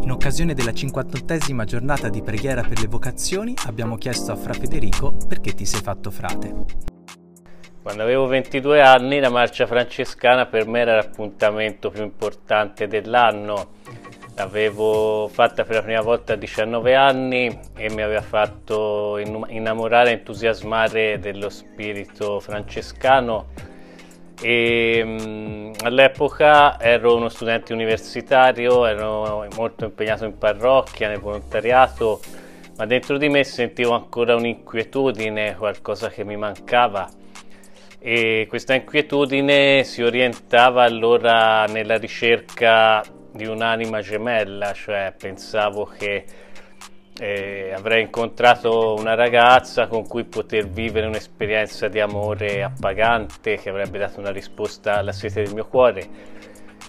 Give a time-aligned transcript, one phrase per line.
[0.00, 5.18] In occasione della 58esima giornata di preghiera per le vocazioni abbiamo chiesto a Fra Federico
[5.28, 6.54] perché ti sei fatto frate.
[7.82, 13.72] Quando avevo 22 anni la marcia francescana per me era l'appuntamento più importante dell'anno.
[14.36, 20.12] L'avevo fatta per la prima volta a 19 anni e mi aveva fatto innamorare e
[20.14, 23.48] entusiasmare dello spirito francescano
[24.40, 25.45] e um,
[25.86, 32.20] all'epoca ero uno studente universitario, ero molto impegnato in parrocchia, nel volontariato,
[32.76, 37.08] ma dentro di me sentivo ancora un'inquietudine, qualcosa che mi mancava.
[38.00, 46.24] E questa inquietudine si orientava allora nella ricerca di un'anima gemella, cioè pensavo che
[47.18, 53.98] eh, avrei incontrato una ragazza con cui poter vivere un'esperienza di amore appagante che avrebbe
[53.98, 56.34] dato una risposta alla sete del mio cuore.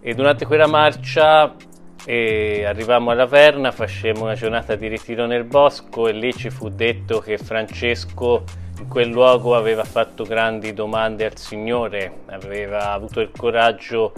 [0.00, 1.54] E durante quella marcia
[2.04, 6.68] eh, arrivammo alla Verna, facemmo una giornata di ritiro nel bosco e lì ci fu
[6.68, 8.44] detto che Francesco
[8.78, 14.12] in quel luogo aveva fatto grandi domande al Signore, aveva avuto il coraggio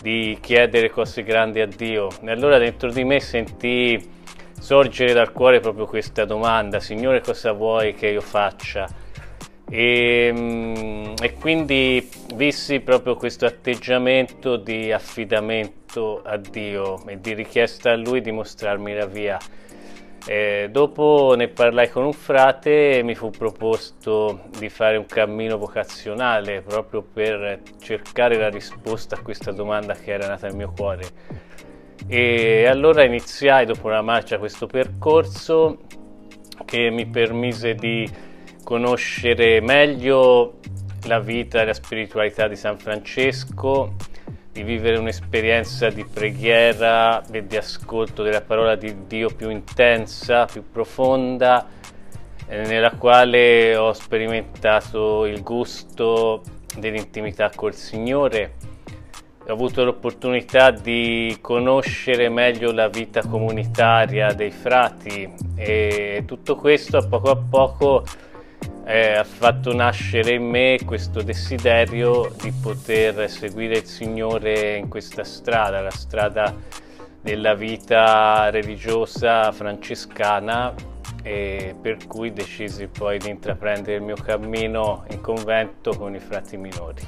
[0.00, 2.08] di chiedere cose grandi a Dio.
[2.22, 4.14] E allora dentro di me sentii
[4.58, 8.88] sorgere dal cuore proprio questa domanda, Signore cosa vuoi che io faccia?
[9.68, 17.90] E, mm, e, quindi vissi proprio questo atteggiamento di affidamento a Dio e di richiesta
[17.90, 19.38] a Lui di mostrarmi la via.
[20.28, 25.56] E dopo ne parlai con un frate e mi fu proposto di fare un cammino
[25.56, 31.04] vocazionale proprio per cercare la risposta a questa domanda che era nata nel mio cuore.
[32.08, 35.78] E allora iniziai dopo la marcia questo percorso
[36.64, 38.08] che mi permise di
[38.62, 40.58] conoscere meglio
[41.06, 43.94] la vita e la spiritualità di San Francesco,
[44.52, 50.62] di vivere un'esperienza di preghiera e di ascolto della parola di Dio più intensa, più
[50.70, 51.66] profonda,
[52.46, 56.42] eh, nella quale ho sperimentato il gusto
[56.76, 58.54] dell'intimità col Signore
[59.48, 67.06] ho avuto l'opportunità di conoscere meglio la vita comunitaria dei frati e tutto questo a
[67.06, 68.04] poco a poco
[68.84, 75.22] eh, ha fatto nascere in me questo desiderio di poter seguire il Signore in questa
[75.22, 76.52] strada, la strada
[77.20, 80.74] della vita religiosa francescana
[81.22, 87.02] per cui decisi poi di intraprendere il mio cammino in convento con i frati minori.